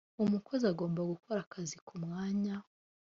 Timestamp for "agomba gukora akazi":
0.71-1.77